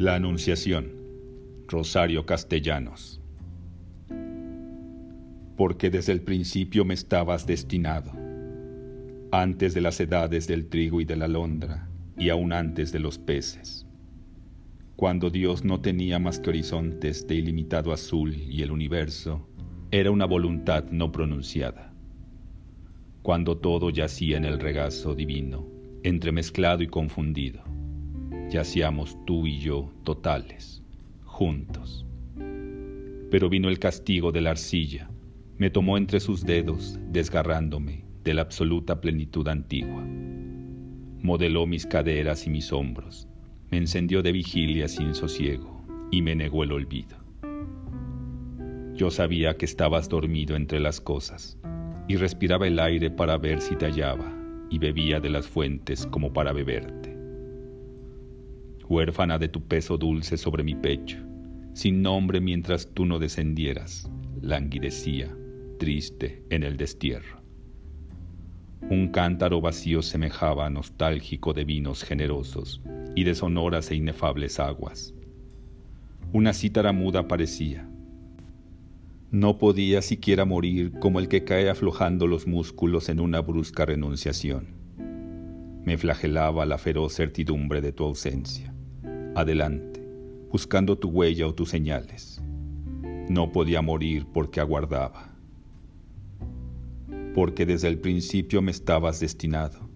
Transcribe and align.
La 0.00 0.14
Anunciación, 0.14 0.94
Rosario 1.68 2.24
Castellanos. 2.24 3.20
Porque 5.58 5.90
desde 5.90 6.12
el 6.12 6.22
principio 6.22 6.86
me 6.86 6.94
estabas 6.94 7.46
destinado, 7.46 8.10
antes 9.30 9.74
de 9.74 9.82
las 9.82 10.00
edades 10.00 10.46
del 10.46 10.70
trigo 10.70 11.02
y 11.02 11.04
de 11.04 11.16
la 11.16 11.26
alondra, 11.26 11.90
y 12.16 12.30
aún 12.30 12.54
antes 12.54 12.92
de 12.92 12.98
los 12.98 13.18
peces, 13.18 13.86
cuando 14.96 15.28
Dios 15.28 15.66
no 15.66 15.82
tenía 15.82 16.18
más 16.18 16.38
que 16.38 16.48
horizontes 16.48 17.26
de 17.26 17.34
ilimitado 17.34 17.92
azul 17.92 18.34
y 18.34 18.62
el 18.62 18.70
universo 18.70 19.50
era 19.90 20.10
una 20.10 20.24
voluntad 20.24 20.84
no 20.90 21.12
pronunciada, 21.12 21.92
cuando 23.20 23.58
todo 23.58 23.90
yacía 23.90 24.38
en 24.38 24.46
el 24.46 24.60
regazo 24.60 25.14
divino, 25.14 25.68
entremezclado 26.02 26.82
y 26.82 26.86
confundido 26.86 27.79
yacíamos 28.50 29.16
tú 29.24 29.46
y 29.46 29.58
yo 29.58 29.92
totales, 30.04 30.82
juntos. 31.24 32.04
Pero 33.30 33.48
vino 33.48 33.68
el 33.68 33.78
castigo 33.78 34.32
de 34.32 34.40
la 34.40 34.50
arcilla, 34.50 35.08
me 35.56 35.70
tomó 35.70 35.96
entre 35.96 36.20
sus 36.20 36.44
dedos, 36.44 36.98
desgarrándome 37.10 38.04
de 38.24 38.34
la 38.34 38.42
absoluta 38.42 39.00
plenitud 39.00 39.46
antigua. 39.46 40.04
Modeló 41.22 41.66
mis 41.66 41.86
caderas 41.86 42.46
y 42.46 42.50
mis 42.50 42.72
hombros, 42.72 43.28
me 43.70 43.78
encendió 43.78 44.22
de 44.22 44.32
vigilia 44.32 44.88
sin 44.88 45.14
sosiego 45.14 45.84
y 46.10 46.22
me 46.22 46.34
negó 46.34 46.64
el 46.64 46.72
olvido. 46.72 47.18
Yo 48.94 49.10
sabía 49.10 49.56
que 49.56 49.64
estabas 49.64 50.08
dormido 50.08 50.56
entre 50.56 50.80
las 50.80 51.00
cosas 51.00 51.56
y 52.08 52.16
respiraba 52.16 52.66
el 52.66 52.80
aire 52.80 53.10
para 53.10 53.38
ver 53.38 53.60
si 53.60 53.76
te 53.76 53.86
hallaba 53.86 54.34
y 54.70 54.78
bebía 54.78 55.20
de 55.20 55.30
las 55.30 55.46
fuentes 55.46 56.06
como 56.06 56.32
para 56.32 56.52
beberte 56.52 57.09
huérfana 58.90 59.38
de 59.38 59.48
tu 59.48 59.62
peso 59.62 59.96
dulce 59.96 60.36
sobre 60.36 60.64
mi 60.64 60.74
pecho, 60.74 61.16
sin 61.74 62.02
nombre 62.02 62.40
mientras 62.40 62.92
tú 62.92 63.06
no 63.06 63.20
descendieras, 63.20 64.10
languidecía, 64.42 65.32
triste 65.78 66.42
en 66.50 66.64
el 66.64 66.76
destierro. 66.76 67.40
Un 68.90 69.10
cántaro 69.12 69.60
vacío 69.60 70.02
semejaba 70.02 70.68
nostálgico 70.70 71.52
de 71.52 71.64
vinos 71.64 72.02
generosos 72.02 72.82
y 73.14 73.22
de 73.22 73.36
sonoras 73.36 73.92
e 73.92 73.94
inefables 73.94 74.58
aguas. 74.58 75.14
Una 76.32 76.52
cítara 76.52 76.92
muda 76.92 77.28
parecía. 77.28 77.88
No 79.30 79.56
podía 79.58 80.02
siquiera 80.02 80.44
morir 80.44 80.90
como 80.98 81.20
el 81.20 81.28
que 81.28 81.44
cae 81.44 81.70
aflojando 81.70 82.26
los 82.26 82.48
músculos 82.48 83.08
en 83.08 83.20
una 83.20 83.40
brusca 83.40 83.86
renunciación. 83.86 84.74
Me 85.84 85.96
flagelaba 85.96 86.66
la 86.66 86.76
feroz 86.76 87.14
certidumbre 87.14 87.80
de 87.80 87.92
tu 87.92 88.04
ausencia 88.04 88.74
adelante, 89.34 90.02
buscando 90.50 90.98
tu 90.98 91.08
huella 91.08 91.46
o 91.46 91.54
tus 91.54 91.70
señales. 91.70 92.42
No 93.28 93.52
podía 93.52 93.82
morir 93.82 94.26
porque 94.32 94.60
aguardaba, 94.60 95.36
porque 97.34 97.66
desde 97.66 97.88
el 97.88 97.98
principio 97.98 98.60
me 98.60 98.70
estabas 98.70 99.20
destinado. 99.20 99.88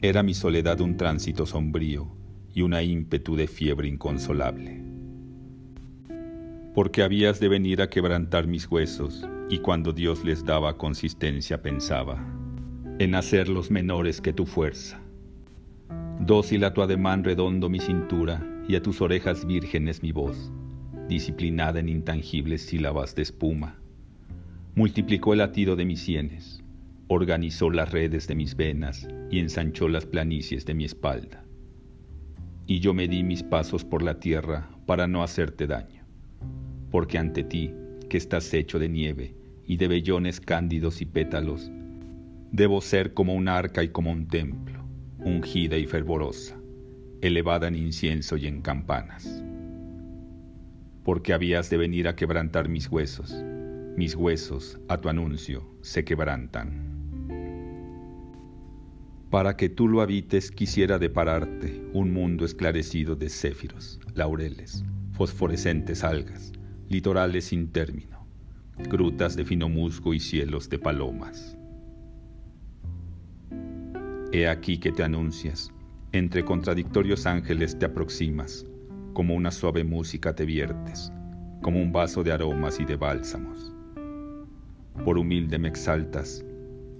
Era 0.00 0.22
mi 0.22 0.34
soledad 0.34 0.80
un 0.80 0.96
tránsito 0.96 1.46
sombrío 1.46 2.08
y 2.52 2.62
una 2.62 2.82
ímpetu 2.82 3.36
de 3.36 3.46
fiebre 3.46 3.88
inconsolable. 3.88 4.82
Porque 6.74 7.02
habías 7.02 7.40
de 7.40 7.48
venir 7.48 7.80
a 7.80 7.88
quebrantar 7.88 8.46
mis 8.46 8.70
huesos, 8.70 9.26
y 9.48 9.58
cuando 9.58 9.92
Dios 9.92 10.24
les 10.24 10.44
daba 10.44 10.76
consistencia 10.76 11.62
pensaba 11.62 12.24
en 12.98 13.14
hacerlos 13.14 13.70
menores 13.70 14.20
que 14.20 14.32
tu 14.32 14.46
fuerza. 14.46 15.00
Dócil 16.20 16.64
a 16.64 16.72
tu 16.72 16.82
ademán 16.82 17.24
redondo 17.24 17.68
mi 17.68 17.80
cintura, 17.80 18.53
y 18.68 18.76
a 18.76 18.82
tus 18.82 19.00
orejas 19.00 19.46
vírgenes 19.46 20.02
mi 20.02 20.12
voz, 20.12 20.50
disciplinada 21.08 21.80
en 21.80 21.88
intangibles 21.88 22.62
sílabas 22.62 23.14
de 23.14 23.22
espuma. 23.22 23.78
Multiplicó 24.74 25.32
el 25.34 25.40
latido 25.40 25.76
de 25.76 25.84
mis 25.84 26.00
sienes, 26.00 26.62
organizó 27.08 27.70
las 27.70 27.92
redes 27.92 28.26
de 28.26 28.34
mis 28.34 28.56
venas 28.56 29.06
y 29.30 29.38
ensanchó 29.38 29.88
las 29.88 30.06
planicies 30.06 30.64
de 30.64 30.74
mi 30.74 30.84
espalda. 30.84 31.44
Y 32.66 32.80
yo 32.80 32.94
me 32.94 33.06
di 33.06 33.22
mis 33.22 33.42
pasos 33.42 33.84
por 33.84 34.02
la 34.02 34.18
tierra 34.18 34.70
para 34.86 35.06
no 35.06 35.22
hacerte 35.22 35.66
daño, 35.66 36.02
porque 36.90 37.18
ante 37.18 37.44
ti, 37.44 37.70
que 38.08 38.16
estás 38.16 38.52
hecho 38.54 38.78
de 38.78 38.88
nieve 38.88 39.34
y 39.66 39.76
de 39.76 39.88
vellones 39.88 40.40
cándidos 40.40 41.02
y 41.02 41.06
pétalos, 41.06 41.70
debo 42.50 42.80
ser 42.80 43.12
como 43.12 43.34
un 43.34 43.48
arca 43.48 43.82
y 43.82 43.88
como 43.88 44.10
un 44.10 44.26
templo, 44.26 44.82
ungida 45.18 45.76
y 45.76 45.86
fervorosa 45.86 46.63
elevada 47.26 47.68
en 47.68 47.74
incienso 47.74 48.36
y 48.36 48.46
en 48.46 48.60
campanas. 48.60 49.42
Porque 51.02 51.32
habías 51.32 51.70
de 51.70 51.78
venir 51.78 52.06
a 52.06 52.16
quebrantar 52.16 52.68
mis 52.68 52.90
huesos, 52.90 53.34
mis 53.96 54.14
huesos 54.14 54.78
a 54.88 55.00
tu 55.00 55.08
anuncio 55.08 55.66
se 55.80 56.04
quebrantan. 56.04 56.92
Para 59.30 59.56
que 59.56 59.70
tú 59.70 59.88
lo 59.88 60.02
habites 60.02 60.50
quisiera 60.50 60.98
depararte 60.98 61.82
un 61.94 62.12
mundo 62.12 62.44
esclarecido 62.44 63.16
de 63.16 63.30
céfiros, 63.30 64.00
laureles, 64.14 64.84
fosforescentes 65.12 66.04
algas, 66.04 66.52
litorales 66.88 67.46
sin 67.46 67.72
término, 67.72 68.26
grutas 68.90 69.34
de 69.34 69.46
fino 69.46 69.70
musgo 69.70 70.12
y 70.12 70.20
cielos 70.20 70.68
de 70.68 70.78
palomas. 70.78 71.56
He 74.30 74.46
aquí 74.46 74.78
que 74.78 74.92
te 74.92 75.02
anuncias, 75.02 75.72
entre 76.18 76.44
contradictorios 76.44 77.26
ángeles 77.26 77.76
te 77.76 77.86
aproximas, 77.86 78.64
como 79.14 79.34
una 79.34 79.50
suave 79.50 79.82
música 79.82 80.32
te 80.32 80.44
viertes, 80.44 81.12
como 81.60 81.80
un 81.80 81.90
vaso 81.90 82.22
de 82.22 82.30
aromas 82.30 82.78
y 82.78 82.84
de 82.84 82.94
bálsamos. 82.94 83.72
Por 85.04 85.18
humilde 85.18 85.58
me 85.58 85.66
exaltas, 85.66 86.44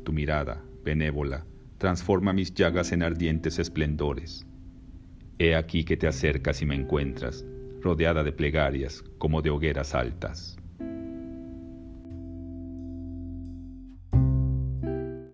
tu 0.03 0.13
mirada, 0.13 0.65
benévola, 0.85 1.47
transforma 1.79 2.33
mis 2.33 2.55
llagas 2.55 2.91
en 2.91 3.05
ardientes 3.05 3.61
esplendores. 3.61 4.49
He 5.39 5.55
aquí 5.55 5.85
que 5.85 5.97
te 5.97 6.09
acercas 6.09 6.61
y 6.63 6.67
me 6.67 6.75
encuentras, 6.75 7.47
rodeada 7.83 8.25
de 8.25 8.33
plegarias 8.33 9.05
como 9.19 9.43
de 9.43 9.51
hogueras 9.51 9.95
altas. 9.95 10.57